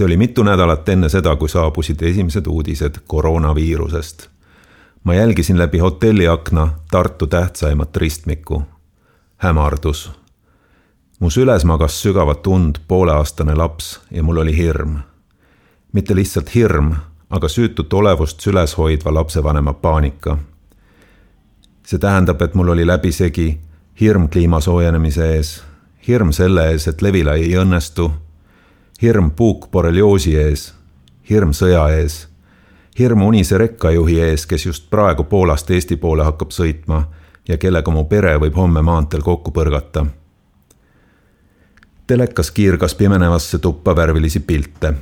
[0.00, 4.28] see oli mitu nädalat enne seda, kui saabusid esimesed uudised koroonaviirusest.
[5.04, 8.62] ma jälgisin läbi hotelliakna Tartu tähtsaimat ristmikku.
[9.36, 10.12] hämardus.
[11.20, 14.96] mu süles magas sügavat und pooleaastane laps ja mul oli hirm.
[15.92, 16.92] mitte lihtsalt hirm,
[17.30, 20.38] aga süütut olevust süles hoidva lapsevanema paanika.
[21.86, 23.60] see tähendab, et mul oli läbisegi
[24.00, 25.62] hirm kliima soojenemise ees,
[26.08, 28.10] hirm selle ees, et Levila ei õnnestu
[29.02, 30.74] hirm puukborrelioosi ees,
[31.30, 32.26] hirm sõja ees,
[32.98, 37.04] hirm unise rekkajuhi ees, kes just praegu Poolast Eesti poole hakkab sõitma
[37.48, 40.06] ja kellega mu pere võib homme maanteel kokku põrgata.
[42.06, 44.94] telekas kiirgas pimenevasse tuppa värvilisi pilte.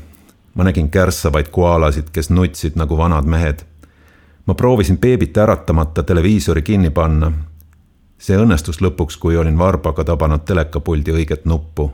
[0.55, 3.65] ma nägin kärssavaid koalasid, kes nutsid nagu vanad mehed.
[4.47, 7.33] ma proovisin beebit äratamata televiisori kinni panna.
[8.19, 11.93] see õnnestus lõpuks, kui olin varbaga tabanud telekapuldi õiget nuppu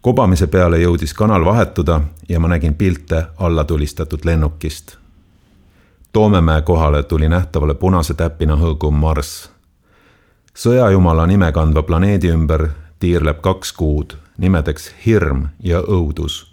[0.00, 4.96] kobamise peale jõudis kanal vahetuda ja ma nägin pilte allatulistatud lennukist.
[6.12, 9.50] Toomemäe kohale tuli nähtavale punase täpina hõõguv Marss.
[10.54, 16.50] sõjajumala nime kandva planeedi ümber tiirleb kaks kuud nimedeks hirm ja õudus.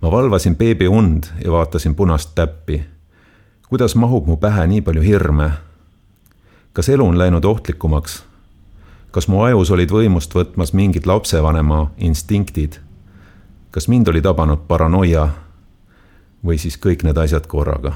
[0.00, 2.84] ma valvasin beebi und ja vaatasin punast täppi.
[3.68, 5.50] kuidas mahub mu pähe nii palju hirme?
[6.72, 8.24] kas elu on läinud ohtlikumaks
[9.14, 12.80] kas mu ajus olid võimust võtmas mingid lapsevanema instinktid?
[13.70, 15.28] kas mind oli tabanud paranoia
[16.46, 17.92] või siis kõik need asjad korraga?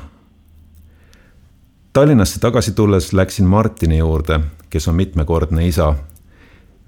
[1.92, 5.94] Tallinnasse tagasi tulles läksin Martini juurde, kes on mitmekordne isa.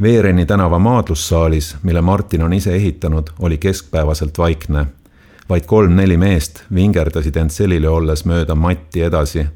[0.03, 4.87] Veereni tänava maadlussaalis, mille Martin on ise ehitanud, oli keskpäevaselt vaikne.
[5.49, 9.47] vaid kolm-neli meest vingerdasid end selili olles mööda matti edasi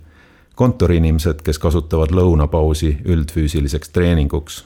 [0.54, 4.64] kontoriinimesed, kes kasutavad lõunapausi üldfüüsiliseks treeninguks.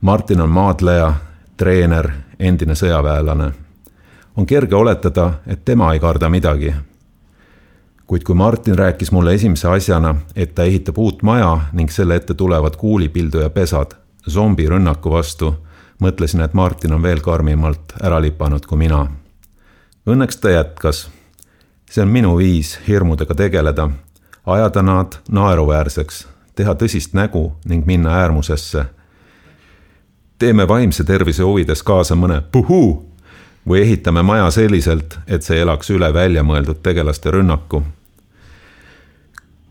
[0.00, 1.14] Martin on maadleja,
[1.56, 3.52] treener, endine sõjaväelane.
[4.36, 6.74] on kerge oletada, et tema ei karda midagi.
[8.06, 12.34] kuid kui Martin rääkis mulle esimese asjana, et ta ehitab uut maja ning selle ette
[12.34, 15.54] tulevad kuulipilduja pesad zombirünnaku vastu,
[16.00, 19.06] mõtlesin, et Martin on veel karmimalt ära lipanud kui mina.
[20.06, 21.08] Õnneks ta jätkas.
[21.90, 23.90] see on minu viis hirmudega tegeleda
[24.46, 28.84] ajada nad naeruväärseks, teha tõsist nägu ning minna äärmusesse.
[30.38, 33.08] teeme vaimse tervise huvides kaasa mõne puhuu
[33.68, 37.82] või ehitame maja selliselt, et see elaks üle väljamõeldud tegelaste rünnaku.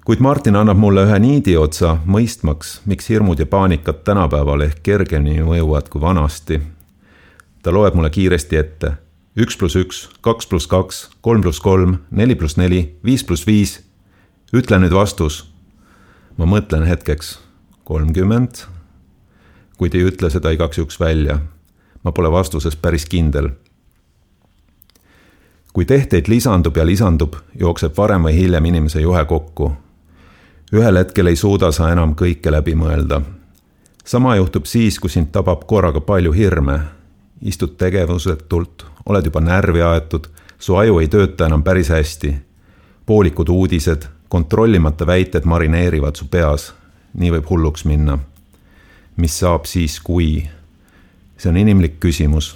[0.05, 5.43] kuid Martin annab mulle ühe niidi otsa, mõistmaks, miks hirmud ja paanikad tänapäeval ehk kergemini
[5.43, 6.61] mõjuvad kui vanasti.
[7.63, 8.93] ta loeb mulle kiiresti ette
[9.37, 13.79] üks pluss üks, kaks pluss kaks, kolm pluss kolm, neli pluss neli, viis pluss viis
[14.53, 15.49] ütle nüüd vastus.
[16.37, 17.39] ma mõtlen hetkeks,
[17.83, 18.65] kolmkümmend.
[19.77, 21.39] kuid ei ütle seda igaks juhuks välja.
[22.03, 23.49] ma pole vastuses päris kindel.
[25.73, 29.73] kui tehteid lisandub ja lisandub, jookseb varem või hiljem inimese juhe kokku.
[30.73, 33.21] ühel hetkel ei suuda sa enam kõike läbi mõelda.
[34.05, 36.79] sama juhtub siis, kui sind tabab korraga palju hirme.
[37.41, 40.27] istud tegevusetult, oled juba närvi aetud,
[40.59, 42.35] su aju ei tööta enam päris hästi
[43.05, 46.73] poolikud uudised, kontrollimata väited marineerivad su peas.
[47.13, 48.17] nii võib hulluks minna.
[49.15, 50.49] mis saab siis, kui?
[51.37, 52.55] see on inimlik küsimus.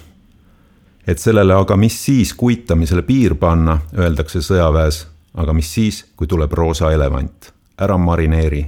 [1.06, 6.52] et sellele aga mis siis kuitamisele piir panna, öeldakse sõjaväes, aga mis siis, kui tuleb
[6.52, 8.66] roosa elevant, ära marineeri.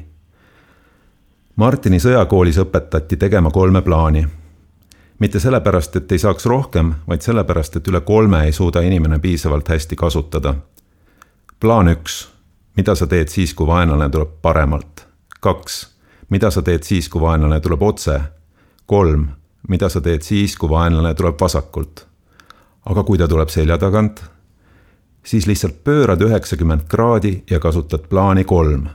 [1.56, 4.26] Martini sõjakoolis õpetati tegema kolme plaani
[5.18, 9.68] mitte sellepärast, et ei saaks rohkem, vaid sellepärast, et üle kolme ei suuda inimene piisavalt
[9.68, 10.54] hästi kasutada.
[11.60, 12.29] plaan üks
[12.80, 15.04] mida sa teed siis, kui vaenlane tuleb paremalt?
[15.40, 15.74] kaks,
[16.32, 18.14] mida sa teed siis, kui vaenlane tuleb otse?
[18.88, 19.26] kolm,
[19.68, 22.06] mida sa teed siis, kui vaenlane tuleb vasakult?
[22.88, 24.24] aga kui ta tuleb selja tagant?
[25.22, 28.88] siis lihtsalt pöörad üheksakümmend kraadi ja kasutad plaani kolm.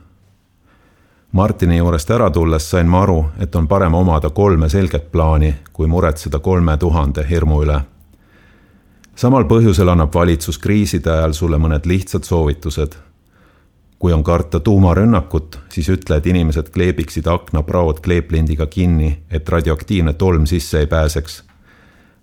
[1.31, 5.87] Martini juurest ära tulles sain ma aru, et on parem omada kolme selget plaani, kui
[5.87, 7.81] muretseda kolme tuhande hirmu üle.
[9.15, 13.05] samal põhjusel annab valitsus kriiside ajal sulle mõned lihtsad soovitused
[13.99, 20.45] kui on karta tuumarünnakut, siis ütle, et inimesed kleebiksid aknapraod kleeplindiga kinni, et radioaktiivne tolm
[20.45, 21.43] sisse ei pääseks.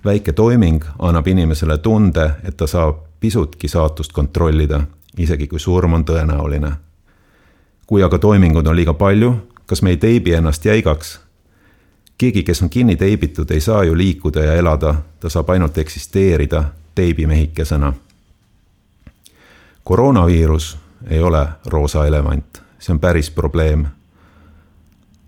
[0.05, 4.81] väike toiming annab inimesele tunde, et ta saab pisutki saatust kontrollida,
[5.19, 6.73] isegi kui surm on tõenäoline.
[7.87, 9.35] kui aga toimingud on liiga palju,
[9.67, 11.21] kas me ei teibi ennast jäigaks?
[12.19, 16.65] keegi, kes on kinni teibitud, ei saa ju liikuda ja elada, ta saab ainult eksisteerida
[16.95, 17.93] teibimehikesena.
[19.85, 20.79] koroonaviirus
[21.11, 23.87] ei ole roosa elevant, see on päris probleem.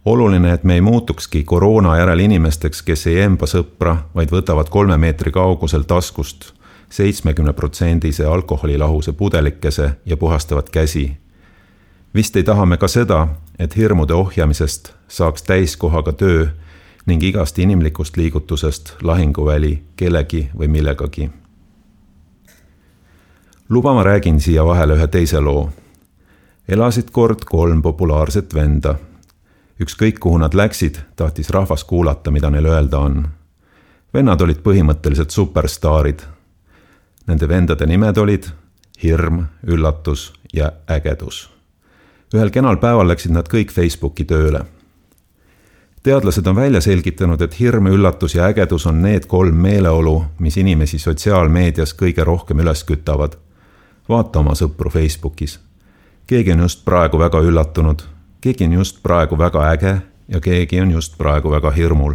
[0.04, 4.96] oluline, et me ei muutukski koroona järel inimesteks, kes ei emba sõpra, vaid võtavad kolme
[4.96, 6.52] meetri kaugusel taskust
[6.90, 11.16] seitsmekümne protsendise alkoholilahuse pudelikese ja puhastavad käsi.
[12.14, 13.28] vist ei taha me ka seda,
[13.58, 16.46] et hirmude ohjamisest saaks täiskohaga töö
[17.06, 21.30] ning igast inimlikust liigutusest lahinguväli kellegi või millegagi.
[23.68, 25.70] Luba ma räägin siia vahele ühe teise loo.
[26.68, 28.94] elasid kord kolm populaarset venda.
[29.80, 33.28] ükskõik kuhu nad läksid, tahtis rahvas kuulata, mida neil öelda on.
[34.14, 36.20] vennad olid põhimõtteliselt superstaarid.
[37.26, 38.50] Nende vendade nimed olid
[39.02, 41.50] hirm, üllatus ja ägedus.
[42.34, 44.64] ühel kenal päeval läksid nad kõik Facebooki tööle
[46.04, 50.98] teadlased on välja selgitanud, et hirm, üllatus ja ägedus on need kolm meeleolu, mis inimesi
[50.98, 53.38] sotsiaalmeedias kõige rohkem üles kütavad.
[54.08, 55.60] Vaata oma sõpru Facebookis.
[56.26, 58.02] keegi on just praegu väga üllatunud,
[58.40, 62.14] keegi on just praegu väga äge ja keegi on just praegu väga hirmul.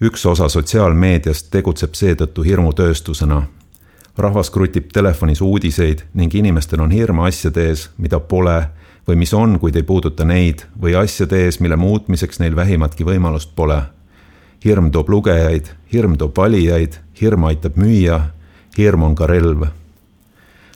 [0.00, 3.42] üks osa sotsiaalmeediast tegutseb seetõttu hirmutööstusena.
[4.16, 8.68] rahvas krutib telefonis uudiseid ning inimestel on hirm asjade ees, mida pole
[9.08, 13.54] või mis on, kuid ei puuduta neid või asjade ees, mille muutmiseks neil vähimatki võimalust
[13.56, 13.82] pole.
[14.64, 18.20] hirm toob lugejaid, hirm toob valijaid, hirm aitab müüa,
[18.78, 19.68] hirm on ka relv.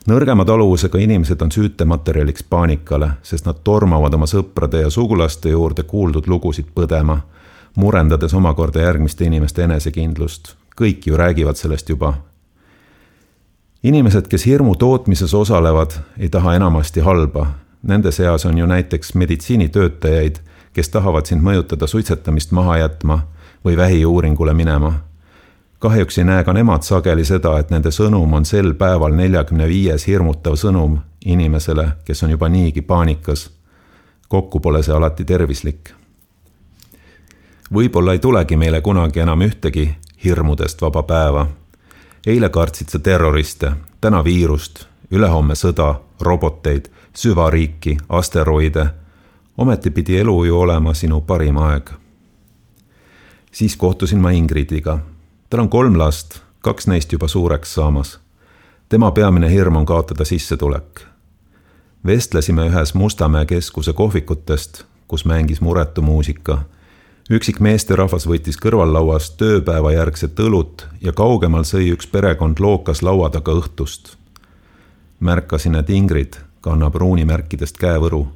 [0.07, 6.27] Nõrgema taluvusega inimesed on süütematerjaliks paanikale, sest nad tormavad oma sõprade ja sugulaste juurde kuuldud
[6.27, 7.21] lugusid põdema,
[7.77, 10.57] murendades omakorda järgmiste inimeste enesekindlust.
[10.81, 12.15] kõik ju räägivad sellest juba
[13.83, 17.47] inimesed, kes hirmu tootmises osalevad, ei taha enamasti halba
[17.83, 20.37] Nende seas on ju näiteks meditsiinitöötajaid,
[20.73, 23.19] kes tahavad sind mõjutada suitsetamist maha jätma
[23.65, 24.93] või vähiuuringule minema.
[25.83, 30.07] Kahjuks ei näe ka nemad sageli seda, et nende sõnum on sel päeval neljakümne viies
[30.07, 33.51] hirmutav sõnum inimesele, kes on juba niigi paanikas.
[34.29, 35.91] kokku pole see alati tervislik.
[37.75, 39.95] võib-olla ei tulegi meile kunagi enam ühtegi
[40.25, 41.47] hirmudest vaba päeva.
[42.27, 48.87] eile kartsid sa terroriste, täna viirust, ülehomme sõda, roboteid süvariiki, asteroide.
[49.57, 51.91] ometi pidi elu ju olema sinu parim aeg.
[53.53, 55.12] siis kohtusin ma Ingridiga.
[55.53, 58.21] Tal on kolm last, kaks neist juba suureks saamas.
[58.89, 61.01] tema peamine hirm on kaotada sissetulek.
[62.07, 66.59] vestlesime ühes Mustamäe keskuse kohvikutest, kus mängis muretu muusika
[67.31, 73.53] üksik meesterahvas võttis kõrvallauas tööpäeva järgset õlut ja kaugemal sõi üks perekond lookas laua taga
[73.53, 74.17] õhtust.
[75.21, 78.29] märkasin, et Ingrid kannab ruunimärkidest käevõru.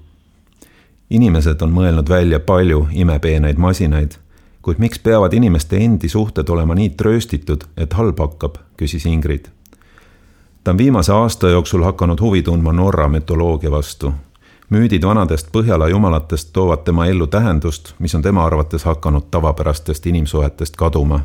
[1.11, 4.19] inimesed on mõelnud välja palju imepeeneid masinaid,
[4.67, 9.45] kuid miks peavad inimeste endi suhted olema nii trööstitud, et halb hakkab, küsis Ingrid.
[10.65, 14.13] ta on viimase aasta jooksul hakanud huvi tundma Norra mütoloogia vastu.
[14.71, 20.77] müüdid vanadest Põhjala jumalatest toovad tema ellu tähendust, mis on tema arvates hakanud tavapärastest inimsuhetest
[20.77, 21.21] kaduma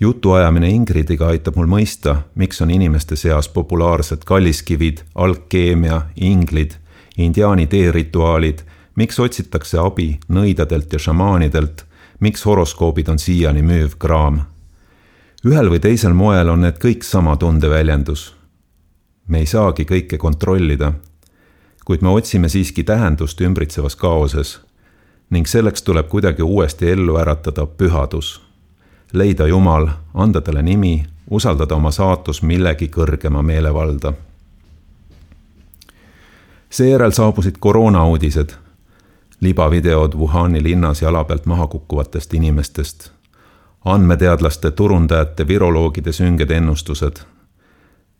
[0.00, 6.76] jutuajamine Ingridiga aitab mul mõista, miks on inimeste seas populaarsed kalliskivid, alkeemia, inglid,
[7.16, 8.62] indiaani teerituaalid,
[8.96, 11.84] miks otsitakse abi nõidadelt ja šamaanidelt,
[12.20, 14.42] miks horoskoobid on siiani müüv kraam.
[15.44, 18.34] ühel või teisel moel on need kõik sama tundeväljendus.
[19.28, 20.92] me ei saagi kõike kontrollida,
[21.84, 24.60] kuid me otsime siiski tähendust ümbritsevas kaoses
[25.30, 28.50] ning selleks tuleb kuidagi uuesti ellu äratada pühadus
[29.12, 34.12] leida Jumal, anda talle nimi, usaldada oma saatus millegi kõrgema meelevalda.
[36.70, 38.54] seejärel saabusid koroonauudised,
[39.40, 43.10] libavideod Wuhani linnas jala pealt maha kukkuvatest inimestest,
[43.84, 47.16] andmeteadlaste, turundajate, viroloogide sünged ennustused.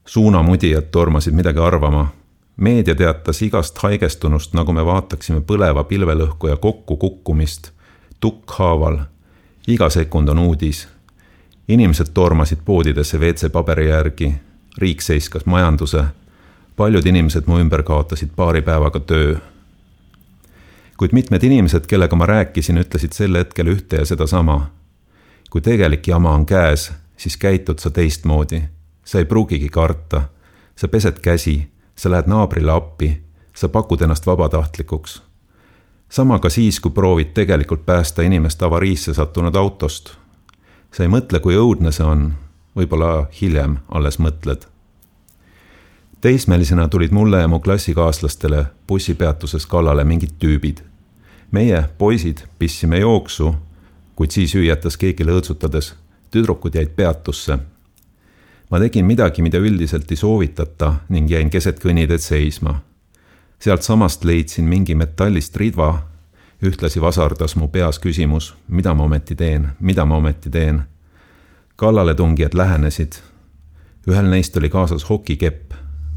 [0.04, 2.08] suunamudijad tormasid midagi arvama
[2.56, 7.70] meedia teatas igast haigestunust, nagu me vaataksime põleva pilvelõhkuja kokkukukkumist
[8.20, 8.98] tukkhaaval
[9.68, 10.88] iga sekund on uudis.
[11.68, 14.34] inimesed tormasid poodidesse WC-paberi järgi,
[14.78, 16.04] riik seiskas majanduse,
[16.76, 19.36] paljud inimesed mu ümber kaotasid paari päevaga töö.
[21.00, 24.70] Kuid mitmed inimesed, kellega ma rääkisin, ütlesid sel hetkel ühte ja sedasama.
[25.50, 28.62] kui tegelik jama on käes, siis käitud sa teistmoodi.
[29.04, 30.22] sa ei pruugigi karta.
[30.76, 33.22] sa pesed käsi, sa lähed naabrile appi,
[33.54, 35.22] sa pakud ennast vabatahtlikuks
[36.10, 40.10] sama ka siis, kui proovid tegelikult päästa inimest avariisse sattunud autost.
[40.92, 42.32] sa ei mõtle, kui õudne see on,
[42.76, 44.66] võib-olla hiljem alles mõtled.
[46.20, 50.89] teismelisena tulid mulle ja mu klassikaaslastele bussipeatuses kallale mingid tüübid.
[51.50, 53.54] Meie, poisid, pistsime jooksu,
[54.16, 55.94] kuid siis hüüatas keegi lõõtsutades,
[56.30, 57.58] tüdrukud jäid peatusse.
[58.70, 62.80] ma tegin midagi, mida üldiselt ei soovitata ning jäin keset kõnniteed seisma
[63.60, 66.06] sealtsamast leidsin mingi metallist ridva.
[66.62, 70.82] ühtlasi vasardas mu peas küsimus, mida ma ometi teen, mida ma ometi teen.
[71.76, 73.12] kallaletungijad lähenesid,
[74.08, 75.72] ühel neist oli kaasas hokikepp.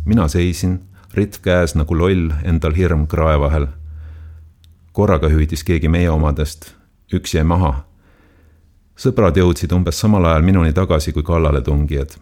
[0.06, 0.80] mina seisin,
[1.14, 3.68] ritv käes nagu loll, endal hirm krae vahel.
[4.94, 6.72] Korraga hüüdis keegi meie omadest,
[7.14, 7.84] üks jäi maha.
[8.96, 12.16] sõbrad jõudsid umbes samal ajal minuni tagasi kui kallaletungijad.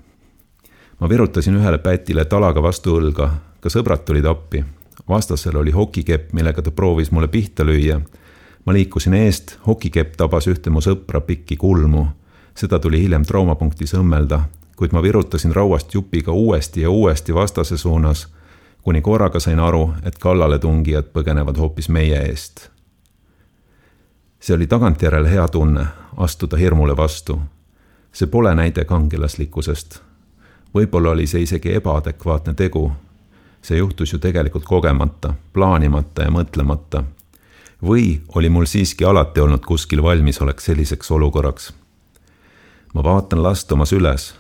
[1.00, 4.66] ma virutasin ühele pätile talaga vastu õlga, ka sõbrad tulid appi.
[5.10, 8.02] vastasel oli hokikepp, millega ta proovis mulle pihta lüüa
[8.66, 12.08] ma liikusin eest, hokikepp tabas ühte mu sõpra pikki kulmu.
[12.56, 14.42] seda tuli hiljem traumapunktis õmmelda,
[14.76, 18.28] kuid ma virutasin rauast jupiga uuesti ja uuesti vastase suunas,
[18.82, 22.70] kuni korraga sain aru, et kallaletungijad põgenevad hoopis meie eest.
[24.40, 25.86] see oli tagantjärele hea tunne,
[26.18, 27.42] astuda hirmule vastu.
[28.12, 30.02] see pole näide kangelaslikkusest.
[30.76, 32.92] võib-olla oli see isegi ebaadekvaatne tegu.
[33.62, 37.04] see juhtus ju tegelikult kogemata, plaanimata ja mõtlemata
[37.84, 41.74] või oli mul siiski alati olnud kuskil valmisolek selliseks olukorraks?
[42.94, 44.34] ma vaatan last oma süles.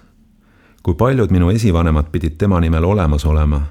[0.84, 3.62] kui paljud minu esivanemad pidid tema nimel olemas olema?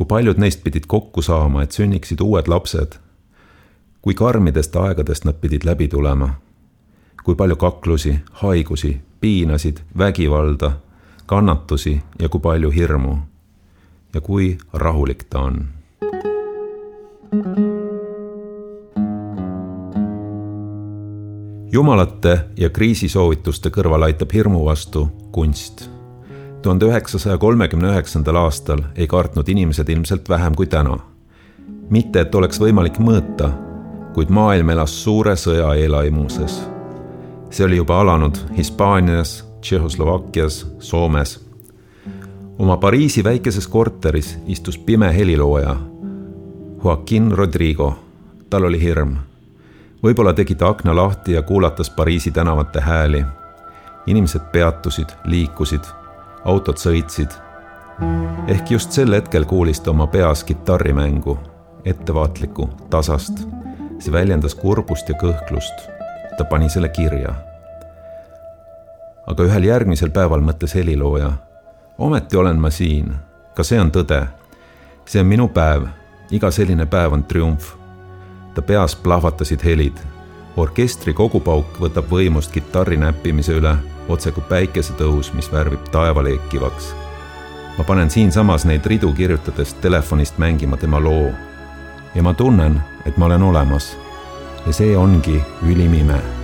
[0.00, 2.94] Kui paljud neist pidid kokku saama, et sünniksid uued lapsed?
[4.00, 6.28] kui karmidest aegadest nad pidid läbi tulema?
[7.24, 10.72] kui palju kaklusi, haigusi, piinasid, vägivalda,
[11.26, 13.18] kannatusi ja kui palju hirmu?
[14.14, 15.68] ja kui rahulik ta on?
[21.72, 25.99] jumalate ja kriisisoovituste kõrval aitab hirmu vastu kunst.
[26.62, 30.98] Tuhande üheksasaja kolmekümne üheksandal aastal ei kartnud inimesed ilmselt vähem kui täna.
[31.90, 33.50] mitte, et oleks võimalik mõõta,
[34.14, 36.62] kuid maailm elas suure sõja eelaimuses.
[37.50, 41.40] see oli juba alanud Hispaanias, Tšehhoslovakkias, Soomes.
[42.58, 45.76] oma Pariisi väikeses korteris istus pime helilooja
[46.84, 47.94] Joaquin Rodrigo.
[48.50, 49.16] tal oli hirm
[50.02, 53.24] võib-olla tegi ta akna lahti ja kuulatas Pariisi tänavate hääli.
[54.06, 55.84] inimesed peatusid, liikusid,
[56.44, 57.30] autod sõitsid.
[58.48, 61.38] ehk just sel hetkel kuulis ta oma peas kitarrimängu,
[61.84, 63.46] ettevaatlikku, tasast.
[63.98, 65.88] see väljendas kurbust ja kõhklust.
[66.38, 67.34] ta pani selle kirja.
[69.26, 71.32] aga ühel järgmisel päeval mõtles helilooja.
[71.98, 73.14] ometi olen ma siin,
[73.54, 74.26] ka see on tõde.
[75.04, 75.86] see on minu päev,
[76.30, 77.80] iga selline päev on triumf
[78.54, 79.96] ta peas plahvatasid helid.
[80.56, 83.76] orkestri kogupauk võtab võimust kitarri näppimise üle,
[84.10, 86.94] otse kui päikesetõus, mis värvib taeva leekivaks.
[87.78, 91.30] ma panen siinsamas neid ridu kirjutades telefonist mängima tema loo.
[92.14, 93.96] ja ma tunnen, et ma olen olemas.
[94.66, 96.39] ja see ongi ülim ime